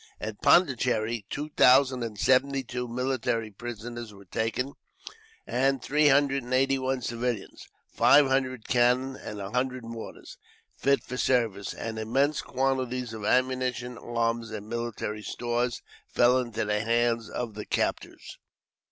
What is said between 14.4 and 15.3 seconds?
and military